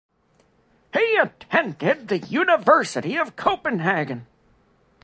[0.95, 4.25] He attended the University of Copenhagen.